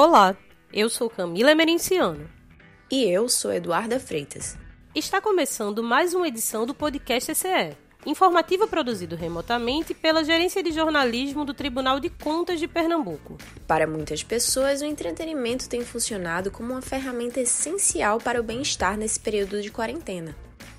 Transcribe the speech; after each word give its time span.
Olá, 0.00 0.36
eu 0.72 0.88
sou 0.88 1.10
Camila 1.10 1.50
Emerenciano. 1.50 2.30
E 2.88 3.02
eu 3.10 3.28
sou 3.28 3.52
Eduarda 3.52 3.98
Freitas. 3.98 4.56
Está 4.94 5.20
começando 5.20 5.82
mais 5.82 6.14
uma 6.14 6.28
edição 6.28 6.64
do 6.64 6.72
podcast 6.72 7.32
ECE, 7.32 7.76
informativo 8.06 8.68
produzido 8.68 9.16
remotamente 9.16 9.94
pela 9.94 10.22
Gerência 10.22 10.62
de 10.62 10.70
Jornalismo 10.70 11.44
do 11.44 11.52
Tribunal 11.52 11.98
de 11.98 12.10
Contas 12.10 12.60
de 12.60 12.68
Pernambuco. 12.68 13.38
Para 13.66 13.88
muitas 13.88 14.22
pessoas, 14.22 14.82
o 14.82 14.84
entretenimento 14.84 15.68
tem 15.68 15.84
funcionado 15.84 16.52
como 16.52 16.74
uma 16.74 16.80
ferramenta 16.80 17.40
essencial 17.40 18.18
para 18.18 18.38
o 18.40 18.44
bem-estar 18.44 18.96
nesse 18.96 19.18
período 19.18 19.60
de 19.60 19.72
quarentena. 19.72 20.36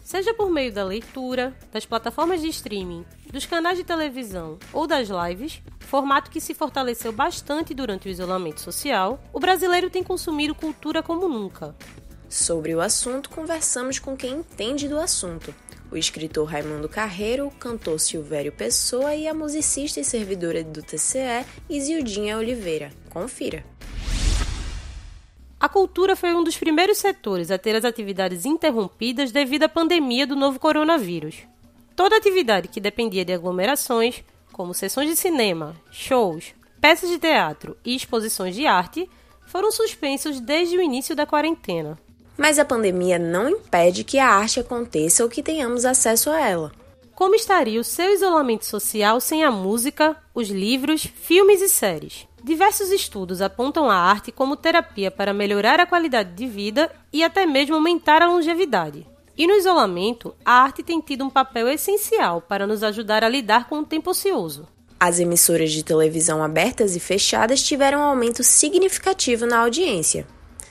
Seja 0.09 0.33
por 0.33 0.49
meio 0.49 0.73
da 0.73 0.83
leitura, 0.83 1.55
das 1.71 1.85
plataformas 1.85 2.41
de 2.41 2.47
streaming, 2.47 3.05
dos 3.31 3.45
canais 3.45 3.77
de 3.77 3.83
televisão 3.83 4.57
ou 4.73 4.87
das 4.87 5.07
lives, 5.07 5.61
formato 5.81 6.31
que 6.31 6.41
se 6.41 6.55
fortaleceu 6.55 7.11
bastante 7.11 7.75
durante 7.75 8.07
o 8.07 8.09
isolamento 8.09 8.59
social, 8.59 9.23
o 9.31 9.39
brasileiro 9.39 9.87
tem 9.87 10.01
consumido 10.01 10.55
cultura 10.55 11.03
como 11.03 11.29
nunca. 11.29 11.75
Sobre 12.27 12.73
o 12.73 12.81
assunto, 12.81 13.29
conversamos 13.29 13.99
com 13.99 14.17
quem 14.17 14.37
entende 14.37 14.87
do 14.87 14.97
assunto. 14.97 15.53
O 15.91 15.95
escritor 15.95 16.47
Raimundo 16.47 16.89
Carreiro, 16.89 17.45
o 17.45 17.51
cantor 17.51 17.99
Silvério 17.99 18.51
Pessoa 18.51 19.13
e 19.13 19.27
a 19.27 19.33
musicista 19.35 19.99
e 19.99 20.03
servidora 20.03 20.63
do 20.63 20.81
TCE, 20.81 21.45
Isildinha 21.69 22.35
Oliveira. 22.35 22.91
Confira! 23.11 23.63
A 25.59 25.67
cultura 25.67 26.15
foi 26.15 26.33
um 26.33 26.41
dos 26.41 26.57
primeiros 26.57 26.99
setores 26.99 27.51
a 27.51 27.57
ter 27.57 27.75
as 27.75 27.83
atividades 27.83 28.45
interrompidas 28.45 29.29
devido 29.29 29.63
à 29.63 29.69
pandemia 29.69 30.25
do 30.25 30.33
novo 30.33 30.57
coronavírus. 30.57 31.35
Toda 31.97 32.15
atividade 32.15 32.69
que 32.69 32.79
dependia 32.79 33.25
de 33.25 33.33
aglomerações, 33.33 34.23
como 34.53 34.73
sessões 34.73 35.09
de 35.09 35.17
cinema, 35.17 35.75
shows, 35.91 36.53
peças 36.79 37.09
de 37.09 37.19
teatro 37.19 37.75
e 37.83 37.93
exposições 37.93 38.55
de 38.55 38.65
arte, 38.65 39.09
foram 39.47 39.69
suspensos 39.69 40.39
desde 40.39 40.77
o 40.77 40.81
início 40.81 41.13
da 41.13 41.25
quarentena. 41.25 41.99
Mas 42.37 42.57
a 42.57 42.63
pandemia 42.63 43.19
não 43.19 43.49
impede 43.49 44.05
que 44.05 44.17
a 44.17 44.29
arte 44.29 44.61
aconteça 44.61 45.23
ou 45.23 45.29
que 45.29 45.43
tenhamos 45.43 45.83
acesso 45.83 46.29
a 46.29 46.39
ela. 46.39 46.71
Como 47.13 47.35
estaria 47.35 47.81
o 47.81 47.83
seu 47.83 48.13
isolamento 48.13 48.65
social 48.65 49.19
sem 49.19 49.43
a 49.43 49.51
música, 49.51 50.15
os 50.33 50.47
livros, 50.47 51.03
filmes 51.03 51.61
e 51.61 51.67
séries? 51.67 52.28
Diversos 52.43 52.89
estudos 52.91 53.41
apontam 53.41 53.89
a 53.89 53.95
arte 53.95 54.31
como 54.31 54.55
terapia 54.55 55.11
para 55.11 55.33
melhorar 55.33 55.79
a 55.79 55.85
qualidade 55.85 56.33
de 56.33 56.47
vida 56.47 56.89
e 57.11 57.23
até 57.23 57.45
mesmo 57.45 57.75
aumentar 57.75 58.21
a 58.21 58.27
longevidade. 58.27 59.05
E 59.37 59.45
no 59.45 59.53
isolamento, 59.53 60.35
a 60.43 60.63
arte 60.63 60.83
tem 60.83 60.99
tido 60.99 61.23
um 61.23 61.29
papel 61.29 61.67
essencial 61.67 62.41
para 62.41 62.67
nos 62.67 62.83
ajudar 62.83 63.23
a 63.23 63.29
lidar 63.29 63.67
com 63.67 63.79
o 63.79 63.85
tempo 63.85 64.11
ocioso. 64.11 64.67
As 64.99 65.19
emissoras 65.19 65.71
de 65.71 65.83
televisão 65.83 66.43
abertas 66.43 66.95
e 66.95 66.99
fechadas 66.99 67.63
tiveram 67.63 67.99
um 67.99 68.03
aumento 68.03 68.43
significativo 68.43 69.45
na 69.45 69.59
audiência. 69.59 70.27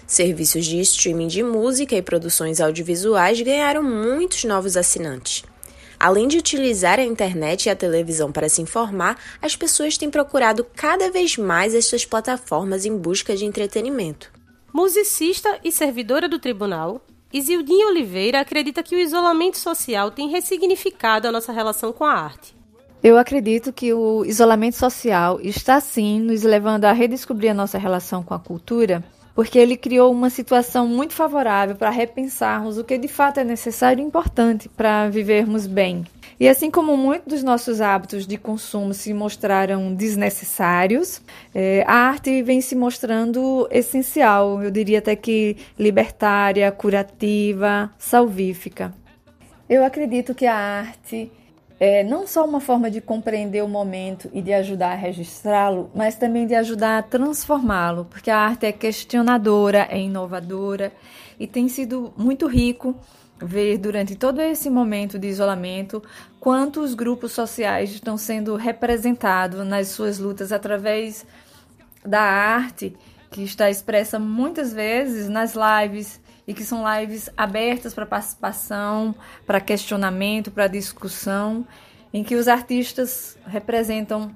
Serviços 0.06 0.66
de 0.66 0.80
streaming 0.80 1.28
de 1.28 1.42
música 1.42 1.94
e 1.94 2.02
produções 2.02 2.60
audiovisuais 2.60 3.40
ganharam 3.40 3.82
muitos 3.82 4.44
novos 4.44 4.76
assinantes. 4.76 5.44
Além 6.00 6.28
de 6.28 6.38
utilizar 6.38 7.00
a 7.00 7.04
internet 7.04 7.66
e 7.66 7.70
a 7.70 7.76
televisão 7.76 8.30
para 8.30 8.48
se 8.48 8.62
informar, 8.62 9.18
as 9.42 9.56
pessoas 9.56 9.98
têm 9.98 10.08
procurado 10.08 10.64
cada 10.76 11.10
vez 11.10 11.36
mais 11.36 11.74
estas 11.74 12.04
plataformas 12.04 12.86
em 12.86 12.96
busca 12.96 13.36
de 13.36 13.44
entretenimento. 13.44 14.30
Musicista 14.72 15.58
e 15.64 15.72
servidora 15.72 16.28
do 16.28 16.38
tribunal, 16.38 17.00
Isildinha 17.32 17.88
Oliveira 17.88 18.40
acredita 18.40 18.82
que 18.82 18.94
o 18.94 18.98
isolamento 18.98 19.58
social 19.58 20.10
tem 20.10 20.28
ressignificado 20.28 21.26
a 21.26 21.32
nossa 21.32 21.52
relação 21.52 21.92
com 21.92 22.04
a 22.04 22.12
arte. 22.12 22.56
Eu 23.02 23.18
acredito 23.18 23.72
que 23.72 23.92
o 23.92 24.24
isolamento 24.24 24.76
social 24.76 25.40
está 25.40 25.80
sim 25.80 26.20
nos 26.20 26.42
levando 26.42 26.84
a 26.84 26.92
redescobrir 26.92 27.50
a 27.50 27.54
nossa 27.54 27.78
relação 27.78 28.22
com 28.22 28.34
a 28.34 28.38
cultura 28.38 29.04
porque 29.38 29.56
ele 29.56 29.76
criou 29.76 30.10
uma 30.10 30.30
situação 30.30 30.88
muito 30.88 31.14
favorável 31.14 31.76
para 31.76 31.90
repensarmos 31.90 32.76
o 32.76 32.82
que 32.82 32.98
de 32.98 33.06
fato 33.06 33.38
é 33.38 33.44
necessário 33.44 34.02
e 34.02 34.04
importante 34.04 34.68
para 34.68 35.08
vivermos 35.08 35.64
bem. 35.64 36.04
E 36.40 36.48
assim 36.48 36.72
como 36.72 36.96
muitos 36.96 37.34
dos 37.34 37.42
nossos 37.44 37.80
hábitos 37.80 38.26
de 38.26 38.36
consumo 38.36 38.92
se 38.92 39.14
mostraram 39.14 39.94
desnecessários, 39.94 41.22
é, 41.54 41.84
a 41.86 42.08
arte 42.08 42.42
vem 42.42 42.60
se 42.60 42.74
mostrando 42.74 43.68
essencial, 43.70 44.60
eu 44.60 44.72
diria 44.72 44.98
até 44.98 45.14
que 45.14 45.56
libertária, 45.78 46.72
curativa, 46.72 47.92
salvífica. 47.96 48.92
Eu 49.70 49.84
acredito 49.84 50.34
que 50.34 50.46
a 50.46 50.56
arte 50.56 51.30
é 51.80 52.02
não 52.02 52.26
só 52.26 52.44
uma 52.44 52.60
forma 52.60 52.90
de 52.90 53.00
compreender 53.00 53.62
o 53.62 53.68
momento 53.68 54.28
e 54.32 54.42
de 54.42 54.52
ajudar 54.52 54.92
a 54.92 54.96
registrá-lo, 54.96 55.90
mas 55.94 56.16
também 56.16 56.46
de 56.46 56.54
ajudar 56.54 56.98
a 56.98 57.02
transformá-lo, 57.02 58.04
porque 58.04 58.30
a 58.30 58.38
arte 58.38 58.66
é 58.66 58.72
questionadora, 58.72 59.86
é 59.90 60.00
inovadora 60.00 60.92
e 61.38 61.46
tem 61.46 61.68
sido 61.68 62.12
muito 62.16 62.46
rico 62.46 62.96
ver 63.40 63.78
durante 63.78 64.16
todo 64.16 64.40
esse 64.40 64.68
momento 64.68 65.18
de 65.18 65.28
isolamento 65.28 66.02
quantos 66.40 66.94
grupos 66.94 67.30
sociais 67.30 67.90
estão 67.92 68.16
sendo 68.16 68.56
representados 68.56 69.64
nas 69.64 69.88
suas 69.88 70.18
lutas 70.18 70.50
através 70.50 71.24
da 72.04 72.20
arte 72.20 72.96
que 73.30 73.42
está 73.42 73.70
expressa 73.70 74.18
muitas 74.18 74.72
vezes 74.72 75.28
nas 75.28 75.54
lives 75.54 76.20
e 76.48 76.54
que 76.54 76.64
são 76.64 76.82
lives 76.98 77.28
abertas 77.36 77.92
para 77.92 78.06
participação, 78.06 79.14
para 79.46 79.60
questionamento, 79.60 80.50
para 80.50 80.66
discussão, 80.66 81.66
em 82.10 82.24
que 82.24 82.34
os 82.34 82.48
artistas 82.48 83.36
representam 83.46 84.34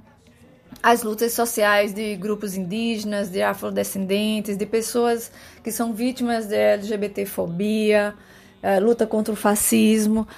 as 0.82 1.02
lutas 1.02 1.32
sociais 1.32 1.94
de 1.94 2.14
grupos 2.16 2.54
indígenas, 2.54 3.30
de 3.30 3.40
afrodescendentes, 3.40 4.58
de 4.58 4.66
pessoas 4.66 5.32
que 5.64 5.72
são 5.72 5.94
vítimas 5.94 6.48
de 6.48 6.54
LGBTfobia, 6.54 8.14
eh, 8.62 8.78
luta 8.78 9.06
contra 9.06 9.32
o 9.32 9.36
fascismo, 9.36 10.28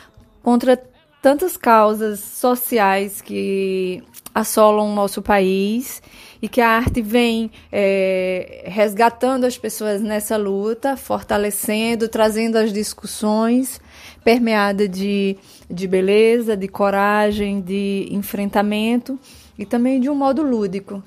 contra 0.45 0.81
tantas 1.21 1.57
causas 1.57 2.21
sociais 2.21 3.21
que 3.21 4.05
assolam 4.35 4.91
o 4.91 4.95
nosso 4.95 5.23
país 5.23 6.03
e 6.43 6.49
que 6.49 6.61
a 6.61 6.69
arte 6.69 7.01
vem 7.01 7.51
é, 7.71 8.65
resgatando 8.67 9.45
as 9.45 9.57
pessoas 9.57 10.03
nessa 10.03 10.37
luta, 10.37 10.97
fortalecendo, 10.97 12.09
trazendo 12.09 12.57
as 12.57 12.73
discussões 12.73 13.81
permeada 14.25 14.89
de, 14.89 15.39
de 15.71 15.87
beleza, 15.87 16.57
de 16.57 16.67
coragem, 16.67 17.61
de 17.61 18.09
enfrentamento 18.11 19.19
e 19.59 19.65
também 19.65 20.01
de 20.01 20.11
um 20.11 20.15
modo 20.15 20.43
lúdico. 20.43 21.03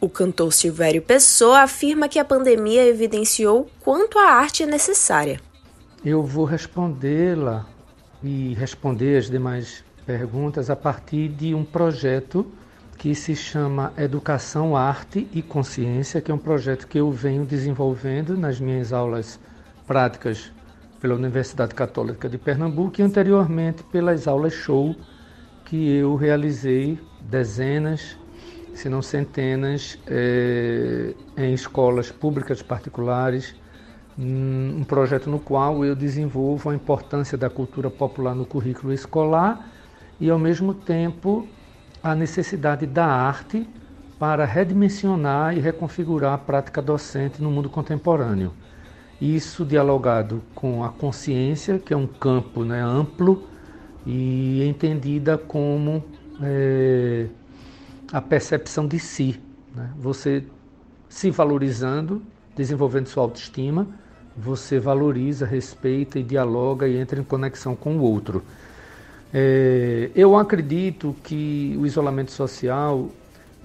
O 0.00 0.08
cantor 0.08 0.52
Silvério 0.52 1.02
Pessoa 1.02 1.60
afirma 1.60 2.08
que 2.08 2.18
a 2.18 2.24
pandemia 2.24 2.86
evidenciou 2.86 3.68
quanto 3.80 4.18
a 4.18 4.30
arte 4.30 4.62
é 4.62 4.66
necessária. 4.66 5.38
Eu 6.02 6.22
vou 6.22 6.46
respondê-la 6.46 7.66
e 8.24 8.54
responder 8.54 9.18
as 9.18 9.28
demais 9.28 9.84
perguntas 10.06 10.70
a 10.70 10.76
partir 10.76 11.28
de 11.28 11.54
um 11.54 11.62
projeto 11.62 12.50
que 13.00 13.14
se 13.14 13.34
chama 13.34 13.94
Educação, 13.96 14.76
Arte 14.76 15.26
e 15.32 15.40
Consciência, 15.40 16.20
que 16.20 16.30
é 16.30 16.34
um 16.34 16.38
projeto 16.38 16.86
que 16.86 16.98
eu 16.98 17.10
venho 17.10 17.46
desenvolvendo 17.46 18.36
nas 18.36 18.60
minhas 18.60 18.92
aulas 18.92 19.40
práticas 19.86 20.52
pela 21.00 21.14
Universidade 21.14 21.74
Católica 21.74 22.28
de 22.28 22.36
Pernambuco 22.36 23.00
e 23.00 23.02
anteriormente 23.02 23.82
pelas 23.84 24.28
aulas 24.28 24.52
show 24.52 24.94
que 25.64 25.96
eu 25.96 26.14
realizei 26.14 26.98
dezenas, 27.22 28.18
se 28.74 28.86
não 28.90 29.00
centenas, 29.00 29.98
é, 30.06 31.14
em 31.38 31.54
escolas 31.54 32.12
públicas 32.12 32.60
particulares, 32.60 33.56
um 34.18 34.84
projeto 34.84 35.30
no 35.30 35.40
qual 35.40 35.86
eu 35.86 35.96
desenvolvo 35.96 36.68
a 36.68 36.74
importância 36.74 37.38
da 37.38 37.48
cultura 37.48 37.88
popular 37.88 38.34
no 38.34 38.44
currículo 38.44 38.92
escolar 38.92 39.70
e, 40.20 40.28
ao 40.28 40.38
mesmo 40.38 40.74
tempo, 40.74 41.48
a 42.02 42.14
necessidade 42.14 42.86
da 42.86 43.06
arte 43.06 43.68
para 44.18 44.44
redimensionar 44.44 45.56
e 45.56 45.60
reconfigurar 45.60 46.34
a 46.34 46.38
prática 46.38 46.82
docente 46.82 47.42
no 47.42 47.50
mundo 47.50 47.70
contemporâneo. 47.70 48.52
Isso 49.20 49.64
dialogado 49.64 50.42
com 50.54 50.82
a 50.82 50.88
consciência, 50.90 51.78
que 51.78 51.92
é 51.92 51.96
um 51.96 52.06
campo 52.06 52.64
né, 52.64 52.82
amplo 52.82 53.46
e 54.06 54.62
entendida 54.64 55.36
como 55.36 56.02
é, 56.42 57.26
a 58.12 58.20
percepção 58.20 58.86
de 58.86 58.98
si. 58.98 59.40
Né? 59.74 59.90
Você 59.98 60.44
se 61.08 61.30
valorizando, 61.30 62.22
desenvolvendo 62.56 63.08
sua 63.08 63.22
autoestima, 63.24 63.86
você 64.36 64.78
valoriza, 64.78 65.44
respeita 65.44 66.18
e 66.18 66.22
dialoga 66.22 66.88
e 66.88 66.96
entra 66.96 67.20
em 67.20 67.24
conexão 67.24 67.74
com 67.74 67.98
o 67.98 68.00
outro. 68.00 68.42
É, 69.32 70.10
eu 70.14 70.36
acredito 70.36 71.14
que 71.22 71.76
o 71.78 71.86
isolamento 71.86 72.32
social 72.32 73.08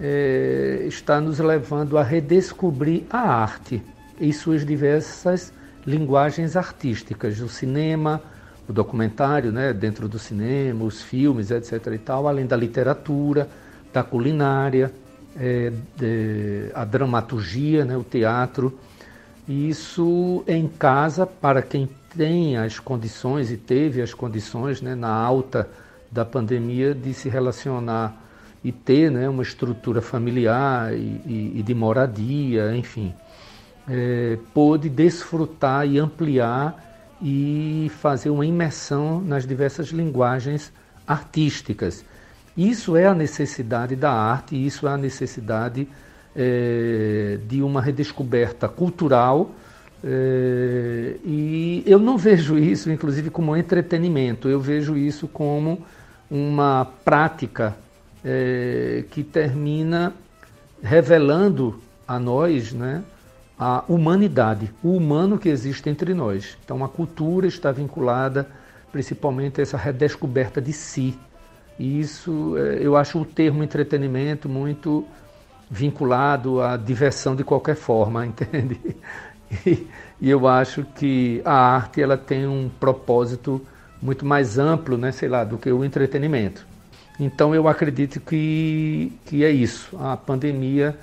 é, 0.00 0.84
está 0.86 1.20
nos 1.20 1.38
levando 1.38 1.98
a 1.98 2.02
redescobrir 2.02 3.04
a 3.10 3.18
arte 3.18 3.82
e 4.20 4.32
suas 4.32 4.64
diversas 4.64 5.52
linguagens 5.84 6.56
artísticas, 6.56 7.40
o 7.40 7.48
cinema, 7.48 8.22
o 8.68 8.72
documentário, 8.72 9.52
né, 9.52 9.72
dentro 9.72 10.08
do 10.08 10.18
cinema, 10.18 10.84
os 10.84 11.02
filmes, 11.02 11.50
etc. 11.50 11.86
e 11.92 11.98
tal, 11.98 12.26
além 12.26 12.46
da 12.46 12.56
literatura, 12.56 13.48
da 13.92 14.02
culinária, 14.02 14.92
é, 15.38 15.72
de, 15.96 16.70
a 16.74 16.84
dramaturgia, 16.84 17.84
né, 17.84 17.96
o 17.96 18.02
teatro. 18.02 18.78
Isso 19.48 20.42
em 20.46 20.66
casa, 20.66 21.24
para 21.26 21.62
quem 21.62 21.88
tem 22.16 22.56
as 22.56 22.78
condições 22.78 23.50
e 23.50 23.56
teve 23.56 24.00
as 24.00 24.14
condições 24.14 24.80
né, 24.80 24.94
na 24.94 25.10
alta 25.10 25.68
da 26.10 26.24
pandemia 26.24 26.94
de 26.94 27.12
se 27.12 27.28
relacionar 27.28 28.22
e 28.64 28.72
ter 28.72 29.10
né, 29.10 29.28
uma 29.28 29.42
estrutura 29.42 30.00
familiar 30.00 30.92
e, 30.92 31.20
e, 31.26 31.52
e 31.56 31.62
de 31.62 31.74
moradia, 31.74 32.74
enfim, 32.74 33.14
é, 33.88 34.38
pôde 34.52 34.88
desfrutar 34.88 35.86
e 35.86 35.98
ampliar 35.98 36.84
e 37.22 37.90
fazer 38.00 38.30
uma 38.30 38.44
imersão 38.44 39.20
nas 39.20 39.46
diversas 39.46 39.88
linguagens 39.88 40.72
artísticas. 41.06 42.04
Isso 42.56 42.96
é 42.96 43.06
a 43.06 43.14
necessidade 43.14 43.94
da 43.94 44.10
arte, 44.10 44.56
isso 44.56 44.88
é 44.88 44.90
a 44.90 44.96
necessidade 44.96 45.86
é, 46.34 47.38
de 47.46 47.62
uma 47.62 47.80
redescoberta 47.80 48.68
cultural. 48.68 49.50
É, 50.02 50.65
eu 51.86 51.98
não 51.98 52.18
vejo 52.18 52.58
isso, 52.58 52.90
inclusive, 52.90 53.30
como 53.30 53.56
entretenimento, 53.56 54.48
eu 54.48 54.60
vejo 54.60 54.96
isso 54.96 55.28
como 55.28 55.84
uma 56.28 56.86
prática 57.04 57.76
é, 58.24 59.04
que 59.10 59.22
termina 59.22 60.12
revelando 60.82 61.80
a 62.06 62.18
nós 62.18 62.72
né, 62.72 63.02
a 63.58 63.84
humanidade, 63.88 64.72
o 64.82 64.96
humano 64.96 65.38
que 65.38 65.48
existe 65.48 65.88
entre 65.88 66.12
nós. 66.12 66.58
Então 66.64 66.84
a 66.84 66.88
cultura 66.88 67.46
está 67.46 67.72
vinculada 67.72 68.46
principalmente 68.92 69.60
a 69.60 69.62
essa 69.62 69.76
redescoberta 69.76 70.60
de 70.60 70.72
si. 70.72 71.16
E 71.78 72.00
isso 72.00 72.56
é, 72.56 72.78
eu 72.80 72.96
acho 72.96 73.20
o 73.20 73.24
termo 73.24 73.62
entretenimento 73.62 74.48
muito 74.48 75.04
vinculado 75.70 76.60
à 76.60 76.76
diversão 76.76 77.34
de 77.34 77.44
qualquer 77.44 77.76
forma, 77.76 78.24
entende? 78.26 78.80
E, 80.18 80.30
eu 80.30 80.48
acho 80.48 80.82
que 80.82 81.42
a 81.44 81.52
arte 81.52 82.00
ela 82.00 82.16
tem 82.16 82.46
um 82.46 82.70
propósito 82.80 83.60
muito 84.00 84.24
mais 84.24 84.58
amplo, 84.58 84.96
né, 84.96 85.12
sei 85.12 85.28
lá, 85.28 85.44
do 85.44 85.58
que 85.58 85.70
o 85.70 85.84
entretenimento. 85.84 86.66
Então 87.20 87.54
eu 87.54 87.68
acredito 87.68 88.18
que, 88.20 89.12
que 89.26 89.44
é 89.44 89.50
isso. 89.50 89.94
A 90.00 90.16
pandemia 90.16 90.96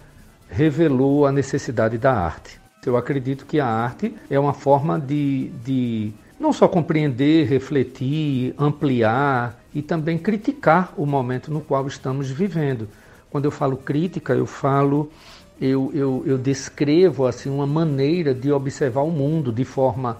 revelou 0.49 1.27
a 1.27 1.31
necessidade 1.31 1.97
da 1.99 2.11
arte. 2.11 2.59
Eu 2.85 2.97
acredito 2.97 3.45
que 3.45 3.59
a 3.59 3.67
arte 3.67 4.15
é 4.29 4.39
uma 4.39 4.53
forma 4.53 4.99
de, 4.99 5.49
de 5.63 6.11
não 6.39 6.51
só 6.51 6.67
compreender, 6.67 7.47
refletir, 7.47 8.53
ampliar 8.57 9.57
e 9.73 9.81
também 9.81 10.17
criticar 10.17 10.93
o 10.97 11.05
momento 11.05 11.51
no 11.51 11.61
qual 11.61 11.87
estamos 11.87 12.29
vivendo. 12.29 12.87
Quando 13.29 13.45
eu 13.45 13.51
falo 13.51 13.77
crítica, 13.77 14.33
eu 14.33 14.45
falo, 14.45 15.11
eu, 15.59 15.91
eu, 15.93 16.23
eu 16.25 16.37
descrevo 16.37 17.25
assim 17.25 17.49
uma 17.49 17.67
maneira 17.67 18.33
de 18.33 18.51
observar 18.51 19.01
o 19.01 19.11
mundo 19.11 19.51
de 19.51 19.63
forma 19.63 20.17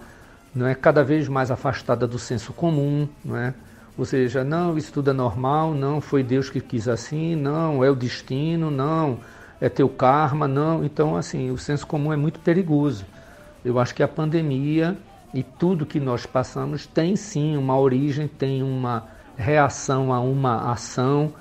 não 0.54 0.66
é 0.66 0.74
cada 0.74 1.02
vez 1.02 1.28
mais 1.28 1.50
afastada 1.50 2.06
do 2.06 2.18
senso 2.18 2.52
comum, 2.52 3.08
não 3.24 3.36
é? 3.36 3.52
Ou 3.98 4.04
seja, 4.04 4.44
não, 4.44 4.76
isso 4.76 4.92
tudo 4.92 5.10
é 5.10 5.12
normal, 5.12 5.74
não, 5.74 6.00
foi 6.00 6.22
Deus 6.22 6.48
que 6.50 6.60
quis 6.60 6.88
assim, 6.88 7.34
não, 7.34 7.84
é 7.84 7.90
o 7.90 7.94
destino, 7.94 8.70
não, 8.70 9.18
é 9.60 9.68
teu 9.68 9.88
karma, 9.88 10.46
não. 10.46 10.84
Então, 10.84 11.16
assim, 11.16 11.50
o 11.50 11.58
senso 11.58 11.86
comum 11.86 12.12
é 12.12 12.16
muito 12.16 12.40
perigoso. 12.40 13.04
Eu 13.64 13.78
acho 13.78 13.94
que 13.94 14.02
a 14.02 14.08
pandemia 14.08 14.96
e 15.32 15.42
tudo 15.42 15.86
que 15.86 15.98
nós 15.98 16.26
passamos 16.26 16.86
tem 16.86 17.16
sim 17.16 17.56
uma 17.56 17.78
origem, 17.78 18.28
tem 18.28 18.62
uma 18.62 19.04
reação 19.36 20.12
a 20.12 20.20
uma 20.20 20.70
ação 20.72 21.32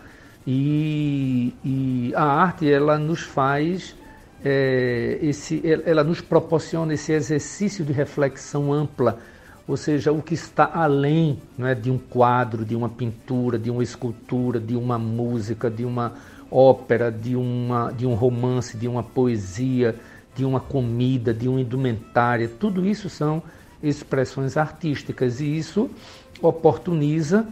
e, 0.46 1.54
e 1.64 2.14
a 2.16 2.24
arte 2.24 2.70
ela 2.70 2.98
nos 2.98 3.22
faz 3.22 3.96
é, 4.44 5.18
esse, 5.22 5.62
ela 5.86 6.04
nos 6.04 6.20
proporciona 6.20 6.94
esse 6.94 7.14
exercício 7.14 7.86
de 7.86 7.94
reflexão 7.94 8.74
ampla, 8.74 9.20
ou 9.66 9.78
seja, 9.78 10.12
o 10.12 10.22
que 10.22 10.34
está 10.34 10.70
além 10.74 11.40
não 11.58 11.66
é, 11.66 11.74
de 11.74 11.90
um 11.90 11.98
quadro, 11.98 12.66
de 12.66 12.76
uma 12.76 12.90
pintura, 12.90 13.58
de 13.58 13.72
uma 13.72 13.82
escultura, 13.82 14.60
de 14.60 14.76
uma 14.76 15.00
música, 15.00 15.70
de 15.70 15.86
uma 15.86 16.14
ópera, 16.52 17.10
de, 17.10 17.36
uma, 17.36 17.92
de 17.92 18.06
um 18.06 18.14
romance, 18.14 18.76
de 18.76 18.88
uma 18.88 19.02
poesia, 19.02 19.96
de 20.36 20.44
uma 20.44 20.60
comida, 20.60 21.34
de 21.34 21.48
uma 21.48 21.62
indumentária, 21.62 22.50
tudo 22.60 22.86
isso 22.86 23.10
são 23.10 23.42
expressões 23.82 24.58
artísticas 24.58 25.40
e 25.40 25.58
isso 25.58 25.90
oportuniza 26.42 27.48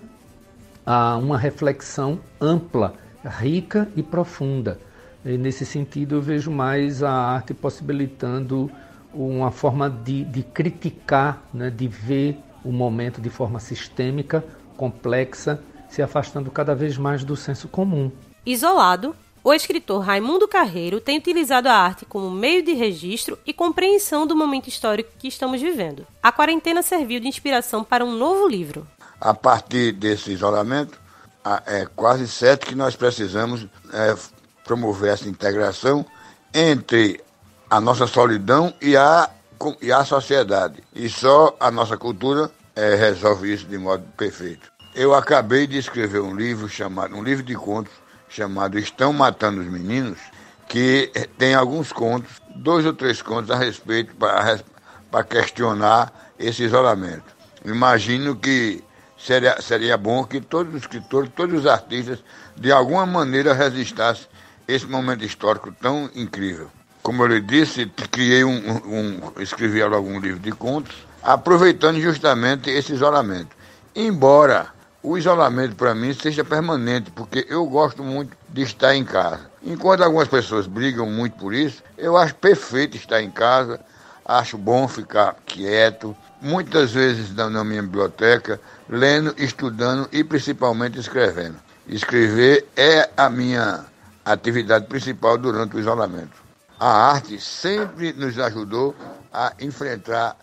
a 0.86 1.18
uma 1.18 1.38
reflexão 1.38 2.20
ampla, 2.40 2.94
rica 3.24 3.90
e 3.96 4.04
profunda. 4.04 4.80
E 5.24 5.38
nesse 5.38 5.66
sentido, 5.66 6.16
eu 6.16 6.22
vejo 6.22 6.50
mais 6.50 7.04
a 7.04 7.12
arte 7.12 7.54
possibilitando 7.54 8.72
uma 9.14 9.52
forma 9.52 9.90
de, 9.90 10.24
de 10.26 10.42
criticar, 10.44 11.44
né, 11.54 11.70
de 11.70 11.88
ver 11.88 12.38
o 12.64 12.72
momento 12.72 13.22
de 13.22 13.30
forma 13.30 13.60
sistêmica, 13.60 14.44
complexa, 14.78 15.62
se 15.90 16.02
afastando 16.02 16.50
cada 16.50 16.74
vez 16.74 16.98
mais 16.98 17.24
do 17.24 17.36
senso 17.36 17.68
comum. 17.68 18.12
Isolado, 18.46 19.16
o 19.44 19.54
escritor 19.54 20.02
Raimundo 20.02 20.48
Carreiro 20.48 21.02
tem 21.02 21.18
utilizado 21.18 21.68
a 21.68 21.74
arte 21.74 22.06
como 22.06 22.30
meio 22.30 22.64
de 22.64 22.74
registro 22.74 23.38
e 23.46 23.52
compreensão 23.52 24.26
do 24.26 24.36
momento 24.36 24.68
histórico 24.68 25.12
que 25.18 25.28
estamos 25.28 25.60
vivendo. 25.60 26.06
A 26.22 26.32
quarentena 26.32 26.82
serviu 26.82 27.20
de 27.20 27.28
inspiração 27.28 27.84
para 27.84 28.06
um 28.06 28.16
novo 28.16 28.48
livro. 28.48 28.88
A 29.22 29.36
partir 29.36 29.92
desse 29.92 30.32
isolamento, 30.32 31.00
é 31.68 31.86
quase 31.96 32.28
certo 32.28 32.66
que 32.66 32.74
nós 32.74 32.96
precisamos 32.96 33.68
é, 33.94 34.16
promover 34.66 35.14
essa 35.14 35.30
integração 35.30 36.04
entre 36.52 37.24
a 37.70 37.80
nossa 37.80 38.08
solidão 38.08 38.74
e 38.82 38.98
a, 38.98 39.30
e 39.80 39.92
a 39.92 40.04
sociedade. 40.04 40.84
E 40.94 41.08
só 41.08 41.56
a 41.60 41.70
nossa 41.70 41.98
cultura 41.98 42.50
é, 42.76 42.96
resolve 42.96 43.54
isso 43.54 43.66
de 43.66 43.78
modo 43.78 44.04
perfeito. 44.18 44.72
Eu 44.96 45.14
acabei 45.14 45.68
de 45.68 45.78
escrever 45.78 46.22
um 46.22 46.36
livro 46.36 46.68
chamado, 46.68 47.16
um 47.16 47.24
livro 47.24 47.44
de 47.44 47.54
contos 47.56 47.94
chamado 48.28 48.80
Estão 48.80 49.14
Matando 49.14 49.62
os 49.62 49.68
Meninos, 49.68 50.20
que 50.68 51.12
tem 51.38 51.54
alguns 51.54 51.92
contos, 51.92 52.32
dois 52.56 52.86
ou 52.88 52.94
três 52.94 53.22
contos 53.22 53.52
a 53.52 53.56
respeito 53.56 54.16
para 54.16 55.24
questionar 55.24 56.12
esse 56.40 56.64
isolamento. 56.64 57.36
Imagino 57.64 58.36
que 58.36 58.84
seria, 59.26 59.62
seria 59.62 59.98
bom 59.98 60.24
que 60.24 60.42
todos 60.42 60.74
os 60.74 60.82
escritores, 60.82 61.32
todos 61.36 61.60
os 61.60 61.68
artistas, 61.68 62.20
de 62.56 62.72
alguma 62.72 63.06
maneira 63.06 63.54
resistassem 63.54 64.28
esse 64.68 64.86
momento 64.86 65.24
histórico 65.24 65.72
tão 65.72 66.10
incrível. 66.16 66.70
Como 67.02 67.24
eu 67.24 67.28
lhe 67.28 67.42
disse, 67.42 67.86
criei 68.12 68.44
um, 68.44 68.58
um 68.86 69.42
escrevi 69.42 69.82
algum 69.82 70.20
livro 70.20 70.40
de 70.40 70.52
contos, 70.52 70.96
aproveitando 71.24 72.00
justamente 72.00 72.70
esse 72.70 72.94
isolamento. 72.94 73.56
Embora 73.96 74.68
o 75.04 75.18
isolamento 75.18 75.76
para 75.76 75.96
mim 75.96 76.14
seja 76.14 76.44
permanente, 76.44 77.10
porque 77.12 77.46
eu 77.50 77.66
gosto 77.66 78.04
muito 78.04 78.38
de 78.48 78.62
estar 78.62 78.96
em 78.96 79.04
casa. 79.04 79.50
Enquanto 79.64 80.04
algumas 80.04 80.28
pessoas 80.28 80.68
brigam 80.68 81.08
muito 81.08 81.38
por 81.38 81.54
isso, 81.54 81.84
eu 81.98 82.16
acho 82.16 82.36
perfeito 82.36 82.96
estar 82.96 83.22
em 83.22 83.32
casa, 83.32 83.80
acho 84.24 84.58
bom 84.58 84.88
ficar 84.88 85.36
quieto, 85.46 86.16
muitas 86.42 86.92
vezes 86.92 87.34
na 87.34 87.64
minha 87.64 87.82
biblioteca, 87.82 88.60
lendo, 88.90 89.34
estudando 89.38 90.10
e 90.12 90.24
principalmente 90.24 91.00
escrevendo. 91.00 91.58
Escrever 91.88 92.68
é 92.76 93.10
a 93.16 93.30
minha 93.30 93.86
atividade 94.26 94.88
principal 94.88 95.38
durante 95.38 95.76
o 95.76 95.80
isolamento. 95.80 96.42
A 96.80 97.12
arte 97.12 97.40
sempre 97.40 98.14
nos 98.14 98.38
ajudou 98.40 98.96
a 99.32 99.54
enfrentar 99.60 100.36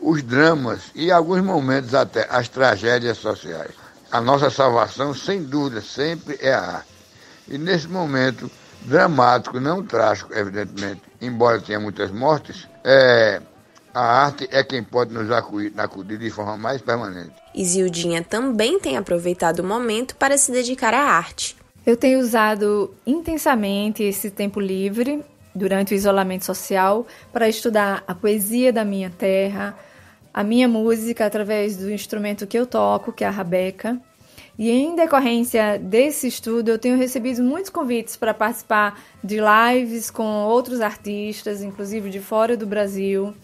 os 0.00 0.22
dramas 0.22 0.90
e, 0.94 1.06
em 1.06 1.10
alguns 1.10 1.42
momentos, 1.42 1.94
até 1.94 2.26
as 2.30 2.48
tragédias 2.48 3.18
sociais 3.18 3.84
a 4.14 4.20
nossa 4.20 4.48
salvação, 4.48 5.12
sem 5.12 5.42
dúvida, 5.42 5.80
sempre 5.80 6.38
é 6.40 6.54
a 6.54 6.60
arte. 6.60 6.88
E 7.48 7.58
nesse 7.58 7.88
momento 7.88 8.48
dramático, 8.82 9.58
não 9.58 9.82
trágico, 9.82 10.32
evidentemente, 10.32 11.02
embora 11.20 11.60
tenha 11.60 11.80
muitas 11.80 12.12
mortes, 12.12 12.68
é, 12.84 13.42
a 13.94 14.24
arte 14.24 14.48
é 14.50 14.64
quem 14.64 14.82
pode 14.82 15.14
nos 15.14 15.30
acudir, 15.30 15.72
acudir 15.78 16.18
de 16.18 16.28
forma 16.28 16.56
mais 16.56 16.82
permanente. 16.82 17.32
Isildinha 17.54 18.24
também 18.24 18.80
tem 18.80 18.96
aproveitado 18.96 19.60
o 19.60 19.64
momento 19.64 20.16
para 20.16 20.36
se 20.36 20.50
dedicar 20.50 20.92
à 20.92 21.02
arte. 21.02 21.56
Eu 21.86 21.96
tenho 21.96 22.18
usado 22.18 22.92
intensamente 23.06 24.02
esse 24.02 24.30
tempo 24.30 24.58
livre 24.58 25.22
durante 25.54 25.94
o 25.94 25.96
isolamento 25.96 26.44
social 26.44 27.06
para 27.32 27.48
estudar 27.48 28.02
a 28.08 28.14
poesia 28.14 28.72
da 28.72 28.84
minha 28.84 29.10
terra, 29.10 29.78
a 30.32 30.42
minha 30.42 30.66
música 30.66 31.24
através 31.24 31.76
do 31.76 31.90
instrumento 31.92 32.46
que 32.46 32.58
eu 32.58 32.66
toco, 32.66 33.12
que 33.12 33.22
é 33.22 33.28
a 33.28 33.30
rabeca. 33.30 34.00
E 34.58 34.70
em 34.70 34.96
decorrência 34.96 35.78
desse 35.78 36.26
estudo, 36.26 36.70
eu 36.70 36.78
tenho 36.78 36.96
recebido 36.96 37.42
muitos 37.42 37.70
convites 37.70 38.16
para 38.16 38.32
participar 38.32 39.00
de 39.22 39.38
lives 39.38 40.10
com 40.10 40.24
outros 40.44 40.80
artistas, 40.80 41.62
inclusive 41.62 42.08
de 42.08 42.20
fora 42.20 42.56
do 42.56 42.66
Brasil, 42.66 43.34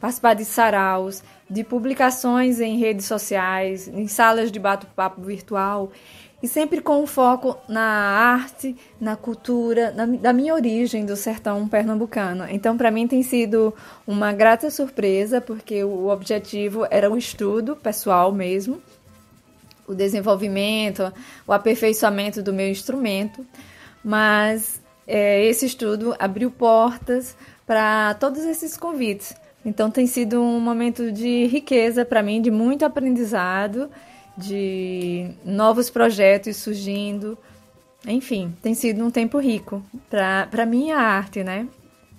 participar 0.00 0.34
de 0.34 0.44
saraus, 0.44 1.22
de 1.48 1.62
publicações 1.62 2.60
em 2.60 2.78
redes 2.78 3.06
sociais, 3.06 3.88
em 3.88 4.08
salas 4.08 4.50
de 4.50 4.58
bate-papo 4.58 5.22
virtual. 5.22 5.90
e 6.42 6.48
sempre 6.48 6.82
com 6.82 7.02
um 7.02 7.06
foco 7.06 7.56
na 7.66 7.80
arte, 7.80 8.76
na 9.00 9.16
cultura, 9.16 9.92
na, 9.92 10.04
da 10.04 10.30
minha 10.30 10.52
origem 10.52 11.06
do 11.06 11.16
sertão 11.16 11.66
pernambucano. 11.66 12.44
Então, 12.50 12.76
para 12.76 12.90
mim 12.90 13.08
tem 13.08 13.22
sido 13.22 13.72
uma 14.06 14.30
grata 14.30 14.70
surpresa, 14.70 15.40
porque 15.40 15.82
o 15.82 16.08
objetivo 16.08 16.86
era 16.90 17.10
o 17.10 17.16
estudo 17.16 17.74
pessoal 17.74 18.30
mesmo, 18.30 18.78
o 19.86 19.94
desenvolvimento, 19.94 21.10
o 21.46 21.52
aperfeiçoamento 21.52 22.42
do 22.42 22.52
meu 22.52 22.68
instrumento, 22.68 23.46
mas 24.04 24.82
é, 25.06 25.44
esse 25.46 25.64
estudo 25.64 26.14
abriu 26.18 26.50
portas 26.50 27.34
para 27.66 28.12
todos 28.14 28.44
esses 28.44 28.76
convites. 28.76 29.34
Então 29.64 29.90
tem 29.90 30.06
sido 30.06 30.40
um 30.40 30.60
momento 30.60 31.10
de 31.10 31.46
riqueza 31.46 32.04
para 32.04 32.22
mim, 32.22 32.42
de 32.42 32.50
muito 32.50 32.84
aprendizado, 32.84 33.90
de 34.36 35.30
novos 35.44 35.88
projetos 35.88 36.56
surgindo. 36.56 37.38
Enfim, 38.06 38.54
tem 38.62 38.74
sido 38.74 39.02
um 39.04 39.10
tempo 39.10 39.38
rico 39.38 39.82
para 40.10 40.48
a 40.52 40.66
minha 40.66 40.96
arte, 40.98 41.42
né? 41.42 41.66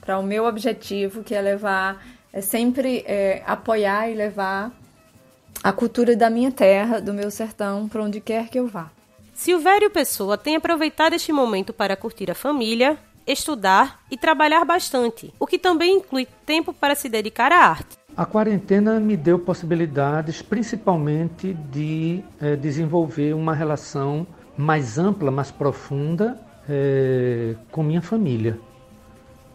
Para 0.01 0.17
o 0.17 0.23
meu 0.23 0.45
objetivo, 0.45 1.23
que 1.23 1.35
é 1.35 1.41
levar, 1.41 2.03
é 2.33 2.41
sempre 2.41 3.03
é, 3.05 3.43
apoiar 3.45 4.09
e 4.09 4.15
levar 4.15 4.71
a 5.63 5.71
cultura 5.71 6.15
da 6.15 6.29
minha 6.29 6.51
terra, 6.51 6.99
do 6.99 7.13
meu 7.13 7.29
sertão, 7.29 7.87
para 7.87 8.03
onde 8.03 8.19
quer 8.19 8.49
que 8.49 8.59
eu 8.59 8.67
vá. 8.67 8.91
Silvério 9.33 9.89
Pessoa 9.89 10.37
tem 10.37 10.55
aproveitado 10.55 11.13
este 11.13 11.31
momento 11.31 11.73
para 11.73 11.95
curtir 11.95 12.31
a 12.31 12.35
família, 12.35 12.97
estudar 13.27 14.00
e 14.10 14.17
trabalhar 14.17 14.63
bastante, 14.65 15.34
o 15.39 15.48
que 15.48 15.58
também 15.58 15.98
inclui 15.98 16.27
tempo 16.46 16.74
para 16.74 16.96
se 16.96 17.10
dedicar 17.10 17.51
à 17.51 17.58
arte. 17.58 17.98
A 18.15 18.25
quarentena 18.25 19.00
me 19.00 19.17
deu 19.17 19.38
possibilidades, 19.38 20.41
principalmente 20.41 21.53
de 21.53 22.24
é, 22.39 22.55
desenvolver 22.55 23.34
uma 23.34 23.53
relação 23.53 24.25
mais 24.58 24.98
ampla, 24.98 25.29
mais 25.32 25.51
profunda 25.51 26.39
é, 26.70 27.55
com 27.72 27.84
minha 27.84 28.01
família, 28.01 28.58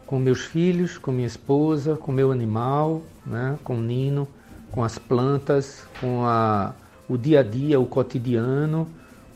com 0.07 0.19
meus 0.19 0.45
filhos, 0.45 0.99
com 0.99 1.11
minha 1.11 1.27
esposa, 1.27 1.97
com 1.97 2.13
meu 2.13 2.31
animal, 2.31 3.03
né, 3.25 3.59
com 3.65 3.77
o 3.77 3.81
Nino, 3.81 4.29
com 4.71 4.85
as 4.85 4.99
plantas, 4.99 5.87
com 6.01 6.25
a, 6.27 6.75
o 7.09 7.17
dia 7.17 7.41
a 7.41 7.43
dia, 7.43 7.81
o 7.81 7.87
cotidiano 7.87 8.87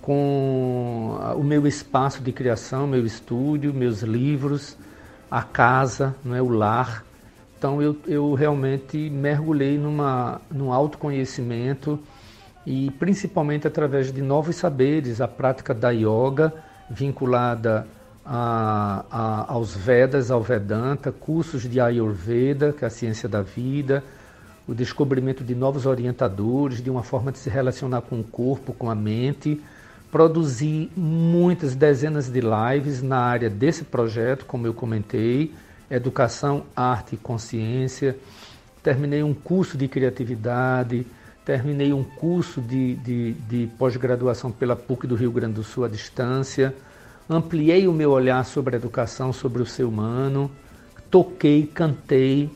com 0.05 1.19
o 1.35 1.43
meu 1.43 1.67
espaço 1.67 2.23
de 2.23 2.31
criação, 2.31 2.87
meu 2.87 3.07
estúdio, 3.07 3.73
meus 3.73 4.03
livros, 4.03 4.77
a 5.31 5.43
casa, 5.43 6.15
não 6.23 6.37
é, 6.37 6.43
o 6.43 6.51
lar. 6.51 7.03
Então 7.57 7.81
eu, 7.81 7.97
eu 8.07 8.35
realmente 8.35 9.09
mergulhei 9.09 9.79
numa, 9.79 10.43
num 10.51 10.71
autoconhecimento 10.71 11.99
e 12.67 12.91
principalmente 12.99 13.67
através 13.67 14.13
de 14.13 14.21
novos 14.21 14.57
saberes, 14.57 15.23
a 15.23 15.27
prática 15.27 15.73
da 15.73 15.89
yoga 15.89 16.53
vinculada 16.91 17.87
a, 18.27 19.07
a, 19.11 19.53
aos 19.55 19.75
Vedas, 19.75 20.31
ao 20.31 20.43
Vedanta, 20.43 21.11
cursos 21.13 21.63
de 21.63 21.81
Ayurveda, 21.81 22.75
que 22.75 22.85
é 22.85 22.89
a 22.89 22.91
ciência 22.91 23.27
da 23.27 23.41
vida, 23.41 24.05
o 24.69 24.75
descobrimento 24.75 25.43
de 25.43 25.55
novos 25.55 25.87
orientadores, 25.87 26.83
de 26.83 26.91
uma 26.91 27.03
forma 27.03 27.33
de 27.33 27.39
se 27.39 27.49
relacionar 27.49 28.03
com 28.03 28.21
o 28.21 28.25
corpo, 28.25 28.75
com 28.75 28.91
a 28.91 28.95
mente, 28.95 29.63
Produzi 30.15 30.93
muitas 30.97 31.75
dezenas 31.75 32.29
de 32.31 32.41
lives 32.41 33.03
na 33.03 33.19
área 33.19 33.51
desse 33.51 33.83
projeto, 33.83 34.47
como 34.47 34.65
eu 34.65 34.73
comentei, 34.73 35.53
educação, 35.91 36.63
arte 36.77 37.17
e 37.17 37.19
consciência. 37.19 38.17
Terminei 38.81 39.25
um 39.25 39.35
curso 39.35 39.77
de 39.77 39.89
criatividade, 39.89 41.05
terminei 41.45 41.93
um 41.93 42.05
curso 42.05 42.61
de, 42.61 42.95
de, 42.95 43.33
de 43.33 43.69
pós-graduação 43.77 44.53
pela 44.53 44.77
PUC 44.77 45.05
do 45.09 45.17
Rio 45.17 45.33
Grande 45.33 45.55
do 45.55 45.65
Sul 45.65 45.85
à 45.85 45.89
distância. 45.89 46.73
Ampliei 47.29 47.89
o 47.89 47.93
meu 47.93 48.13
olhar 48.13 48.45
sobre 48.45 48.77
a 48.77 48.79
educação, 48.79 49.33
sobre 49.33 49.63
o 49.63 49.67
ser 49.67 49.83
humano. 49.83 50.49
Toquei, 51.11 51.67
cantei. 51.67 52.49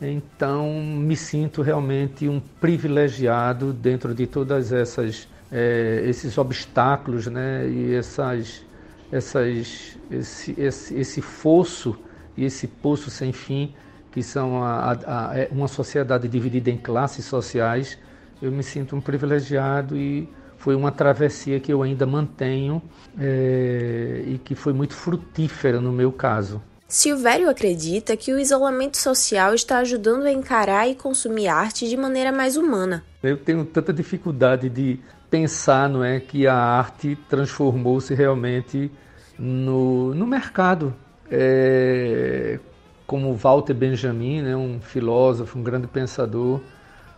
Então, 0.00 0.82
me 0.82 1.14
sinto 1.14 1.60
realmente 1.60 2.26
um 2.26 2.40
privilegiado 2.58 3.70
dentro 3.70 4.14
de 4.14 4.26
todas 4.26 4.72
essas 4.72 5.28
é, 5.52 6.02
esses 6.06 6.38
obstáculos 6.38 7.26
né, 7.26 7.68
e 7.68 7.94
essas, 7.94 8.64
essas, 9.12 9.98
esse, 10.10 10.54
esse, 10.58 10.94
esse 10.94 11.20
fosso 11.20 11.98
e 12.36 12.44
esse 12.44 12.66
poço 12.66 13.10
sem 13.10 13.32
fim 13.32 13.74
que 14.12 14.22
são 14.22 14.62
a, 14.62 14.92
a, 14.92 15.30
a, 15.30 15.38
é 15.38 15.48
uma 15.50 15.66
sociedade 15.66 16.28
dividida 16.28 16.70
em 16.70 16.76
classes 16.76 17.24
sociais, 17.24 17.98
eu 18.40 18.52
me 18.52 18.62
sinto 18.62 18.94
um 18.94 19.00
privilegiado 19.00 19.96
e 19.96 20.28
foi 20.58 20.76
uma 20.76 20.92
travessia 20.92 21.58
que 21.58 21.72
eu 21.72 21.82
ainda 21.82 22.06
mantenho 22.06 22.80
é, 23.18 24.22
e 24.26 24.38
que 24.38 24.54
foi 24.54 24.72
muito 24.72 24.94
frutífera 24.94 25.80
no 25.80 25.90
meu 25.90 26.12
caso. 26.12 26.62
Silvério 26.86 27.48
acredita 27.48 28.16
que 28.18 28.34
o 28.34 28.38
isolamento 28.38 28.98
social 28.98 29.54
está 29.54 29.78
ajudando 29.78 30.26
a 30.26 30.32
encarar 30.32 30.86
e 30.86 30.94
consumir 30.94 31.48
arte 31.48 31.88
de 31.88 31.96
maneira 31.96 32.30
mais 32.30 32.58
humana. 32.58 33.02
Eu 33.22 33.38
tenho 33.38 33.64
tanta 33.64 33.94
dificuldade 33.94 34.68
de 34.68 35.00
pensar 35.32 35.88
não 35.88 36.04
é, 36.04 36.20
que 36.20 36.46
a 36.46 36.54
arte 36.54 37.16
transformou-se 37.26 38.14
realmente 38.14 38.92
no, 39.38 40.14
no 40.14 40.26
mercado. 40.26 40.94
É, 41.30 42.60
como 43.06 43.34
Walter 43.34 43.72
Benjamin, 43.72 44.42
né, 44.42 44.54
um 44.54 44.78
filósofo, 44.78 45.58
um 45.58 45.62
grande 45.62 45.86
pensador 45.86 46.60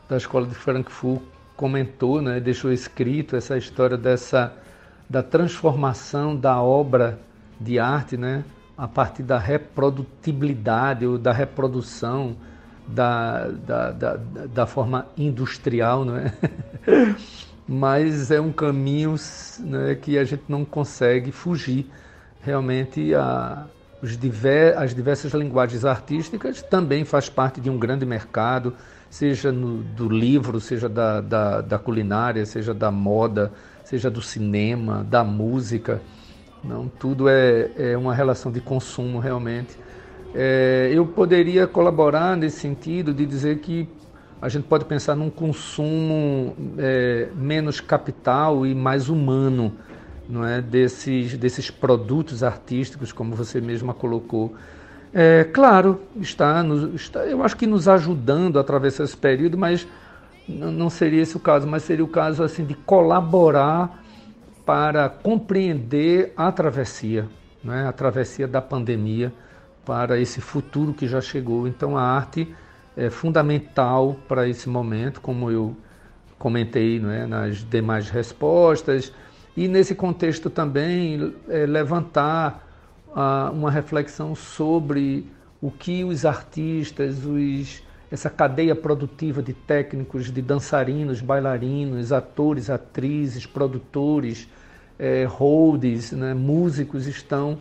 da 0.09 0.17
escola 0.17 0.47
de 0.47 0.55
Frankfurt, 0.55 1.23
comentou, 1.57 2.23
né, 2.23 2.39
deixou 2.39 2.73
escrito 2.73 3.35
essa 3.35 3.59
história 3.59 3.97
dessa 3.97 4.53
da 5.11 5.23
transformação 5.23 6.37
da 6.37 6.63
obra 6.63 7.19
de 7.61 7.81
arte, 7.81 8.17
né, 8.17 8.45
a 8.79 8.87
partir 8.87 9.25
da 9.25 9.39
reprodutibilidade 9.39 11.05
ou 11.05 11.19
da 11.19 11.33
reprodução 11.33 12.37
da, 12.87 13.49
da, 13.49 13.91
da, 13.91 14.17
da 14.55 14.67
forma 14.67 15.07
industrial, 15.17 16.05
não 16.05 16.17
é? 16.17 16.33
mas 17.67 18.31
é 18.31 18.41
um 18.41 18.53
caminho 18.53 19.15
né, 19.61 19.95
que 19.95 20.19
a 20.19 20.25
gente 20.25 20.45
não 20.49 20.65
consegue 20.65 21.33
fugir. 21.33 21.91
Realmente, 22.43 23.15
a, 23.15 23.67
diver, 24.03 24.77
as 24.77 24.95
diversas 24.95 25.33
linguagens 25.33 25.85
artísticas 25.85 26.61
também 26.63 27.05
faz 27.05 27.29
parte 27.29 27.61
de 27.61 27.71
um 27.71 27.79
grande 27.79 28.05
mercado, 28.05 28.75
seja 29.09 29.51
no, 29.51 29.79
do 29.83 30.09
livro, 30.09 30.61
seja 30.61 30.89
da, 30.89 31.21
da, 31.21 31.61
da, 31.63 31.79
culinária, 31.79 32.45
seja 32.45 32.75
da 32.75 32.91
moda, 32.91 33.53
seja 33.83 34.11
do 34.11 34.21
cinema, 34.21 35.05
da 35.09 35.25
música. 35.25 36.03
Não, 36.63 36.89
tudo 36.89 37.29
é, 37.29 37.71
é 37.77 37.97
uma 37.97 38.15
relação 38.15 38.53
de 38.53 38.61
consumo 38.61 39.19
realmente. 39.19 39.79
É, 40.35 40.91
eu 40.93 41.07
poderia 41.07 41.67
colaborar 41.67 42.37
nesse 42.37 42.59
sentido 42.59 43.15
de 43.15 43.25
dizer 43.25 43.59
que 43.61 43.89
a 44.45 44.49
gente 44.51 44.65
pode 44.65 44.85
pensar 44.85 45.15
num 45.15 45.31
consumo 45.31 46.55
é, 46.77 47.29
menos 47.35 47.81
capital 47.81 48.67
e 48.67 48.75
mais 48.75 49.09
humano 49.09 49.73
não 50.29 50.45
é? 50.45 50.61
Desses 50.61 51.35
desses 51.39 51.71
produtos 51.71 52.43
artísticos 52.43 53.11
como 53.11 53.35
você 53.35 53.59
mesma 53.59 53.95
colocou. 53.95 54.55
É, 55.15 55.45
claro 55.45 56.03
está, 56.21 56.63
nos, 56.63 56.95
está 56.95 57.21
eu 57.25 57.43
acho 57.43 57.57
que 57.57 57.67
nos 57.67 57.89
ajudando 57.89 58.59
a 58.59 58.61
atravessar 58.61 59.05
esse 59.05 59.17
período 59.17 59.57
mas 59.57 59.87
não 60.47 60.91
seria 60.91 61.23
esse 61.23 61.39
o 61.39 61.41
caso 61.41 61.67
mas 61.67 61.85
seria 61.85 62.05
o 62.05 62.09
caso 62.09 62.43
assim 62.43 62.67
de 62.67 62.75
colaborar 62.75 64.05
para 64.67 65.09
compreender 65.09 66.35
a 66.37 66.53
travessia 66.53 67.27
é? 67.67 67.87
A 67.87 67.93
travessia 67.93 68.47
da 68.47 68.61
pandemia 68.61 69.33
para 69.87 70.19
esse 70.19 70.43
futuro 70.43 70.93
que 70.93 71.07
já 71.07 71.23
chegou. 71.23 71.67
Então 71.67 71.97
a 71.97 72.03
arte 72.03 72.55
é 72.97 73.11
fundamental 73.11 74.17
para 74.29 74.49
esse 74.49 74.69
momento, 74.69 75.21
como 75.21 75.51
eu 75.51 75.77
comentei 76.39 76.99
é, 76.99 77.27
nas 77.27 77.59
demais 77.69 78.11
respostas, 78.11 79.13
e 79.57 79.69
nesse 79.69 79.95
contexto 79.95 80.51
também 80.51 81.35
é, 81.49 81.67
levantar 81.67 82.67
ah, 83.15 83.51
uma 83.53 83.71
reflexão 83.71 84.35
sobre 84.35 85.27
o 85.61 85.71
que 85.71 86.05
os 86.05 86.27
artistas, 86.27 87.25
os, 87.25 87.83
essa 88.11 88.29
cadeia 88.29 88.75
produtiva 88.75 89.43
de 89.43 89.53
técnicos, 89.53 90.31
de 90.31 90.43
dançarinos, 90.43 91.21
bailarinos, 91.21 92.13
atores, 92.13 92.69
atrizes, 92.69 93.47
produtores, 93.47 94.49
é, 94.99 95.25
holds, 95.25 96.13
né, 96.13 96.35
músicos 96.35 97.07
estão 97.07 97.59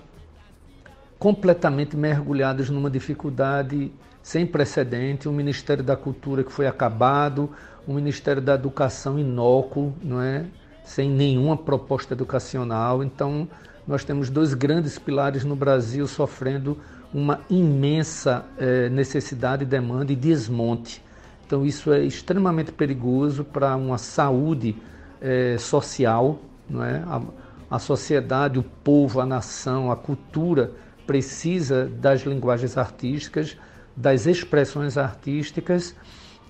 completamente 1.17 1.95
mergulhados 1.95 2.69
numa 2.69 2.89
dificuldade 2.89 3.91
sem 4.23 4.45
precedente, 4.47 5.27
um 5.27 5.33
Ministério 5.33 5.83
da 5.83 5.97
Cultura 5.97 6.43
que 6.43 6.51
foi 6.51 6.65
acabado, 6.65 7.49
um 7.85 7.93
Ministério 7.93 8.41
da 8.41 8.55
Educação 8.55 9.19
inócuo, 9.19 9.93
não 10.01 10.21
é? 10.21 10.45
sem 10.83 11.09
nenhuma 11.09 11.57
proposta 11.57 12.13
educacional. 12.13 13.03
Então, 13.03 13.47
nós 13.85 14.03
temos 14.05 14.29
dois 14.29 14.53
grandes 14.53 14.97
pilares 14.97 15.43
no 15.43 15.55
Brasil 15.55 16.07
sofrendo 16.07 16.77
uma 17.13 17.41
imensa 17.49 18.45
eh, 18.57 18.89
necessidade, 18.89 19.65
demanda 19.65 20.11
e 20.11 20.15
desmonte. 20.15 21.03
Então, 21.45 21.65
isso 21.65 21.91
é 21.91 22.03
extremamente 22.03 22.71
perigoso 22.71 23.43
para 23.43 23.75
uma 23.75 23.97
saúde 23.97 24.75
eh, 25.21 25.57
social. 25.59 26.39
Não 26.69 26.83
é? 26.83 27.03
a, 27.05 27.21
a 27.69 27.79
sociedade, 27.79 28.57
o 28.57 28.63
povo, 28.63 29.19
a 29.19 29.25
nação, 29.25 29.91
a 29.91 29.95
cultura 29.95 30.71
precisa 31.05 31.85
das 31.85 32.21
linguagens 32.21 32.77
artísticas, 32.77 33.57
das 33.95 34.25
expressões 34.25 34.97
artísticas, 34.97 35.95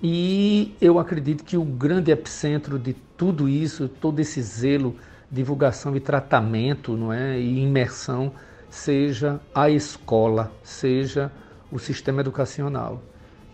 e 0.02 0.76
eu 0.82 1.00
acredito 1.00 1.44
que 1.44 1.56
o 1.56 1.64
grande 1.64 2.12
epicentro 2.12 2.78
de 2.78 2.94
tudo 3.18 3.48
isso, 3.48 3.88
todo 3.88 4.20
esse 4.20 4.42
zelo, 4.42 4.96
divulgação 5.32 5.96
e 5.96 6.00
tratamento, 6.00 6.98
não 6.98 7.12
é, 7.12 7.40
e 7.40 7.60
imersão, 7.62 8.32
seja 8.70 9.40
a 9.54 9.70
escola, 9.70 10.52
seja 10.62 11.32
o 11.72 11.80
sistema 11.80 12.22
educacional. 12.22 13.02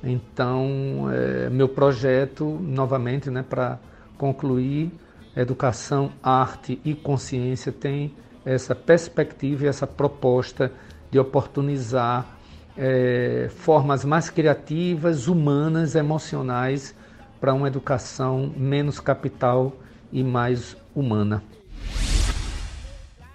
Então, 0.03 1.07
é, 1.11 1.49
meu 1.49 1.69
projeto, 1.69 2.45
novamente, 2.61 3.29
né, 3.29 3.43
para 3.47 3.77
concluir, 4.17 4.91
educação, 5.35 6.11
arte 6.23 6.81
e 6.83 6.95
consciência 6.95 7.71
tem 7.71 8.13
essa 8.45 8.73
perspectiva 8.73 9.65
e 9.65 9.67
essa 9.67 9.85
proposta 9.85 10.71
de 11.11 11.19
oportunizar 11.19 12.38
é, 12.81 13.49
formas 13.57 14.05
mais 14.05 14.29
criativas, 14.29 15.27
humanas, 15.27 15.95
emocionais 15.95 16.95
para 17.39 17.53
uma 17.53 17.67
educação 17.67 18.53
menos 18.55 19.01
capital 19.01 19.73
e 20.13 20.23
mais 20.23 20.77
humana. 20.95 21.43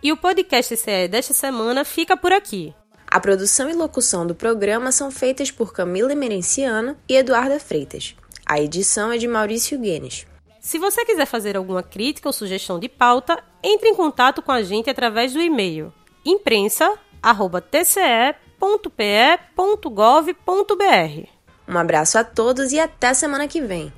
E 0.03 0.11
o 0.11 0.17
podcast 0.17 0.75
CE 0.77 1.09
desta 1.09 1.35
semana 1.35 1.85
fica 1.85 2.17
por 2.17 2.33
aqui. 2.33 2.75
A 3.07 3.21
produção 3.21 3.69
e 3.69 3.75
locução 3.75 4.27
do 4.27 4.35
programa 4.35 4.91
são 4.91 5.11
feitas 5.11 5.51
por 5.51 5.73
Camila 5.73 6.15
Merenciano 6.15 6.97
e 7.09 7.15
Eduarda 7.15 7.61
Freitas. 7.61 8.17
A 8.47 8.61
edição 8.61 9.13
é 9.13 9.19
de 9.19 9.29
Maurício 9.29 9.79
Guenes. 9.79 10.27
Se 10.59 10.79
você 10.79 11.05
quiser 11.05 11.27
fazer 11.27 11.57
alguma 11.57 11.83
crítica 11.83 12.29
ou 12.29 12.33
sugestão 12.33 12.79
de 12.79 12.89
pauta, 12.89 13.43
entre 13.63 13.91
em 13.91 13.95
contato 13.95 14.41
com 14.41 14.53
a 14.53 14.63
gente 14.63 14.89
através 14.89 15.35
do 15.35 15.41
e-mail 15.41 15.93
imprensa@tce.pe.gov.br. 18.65 21.29
Um 21.67 21.79
abraço 21.79 22.19
a 22.19 22.25
todos 22.25 22.73
e 22.73 22.79
até 22.79 23.15
semana 23.15 23.49
que 23.49 23.61
vem. 23.61 23.91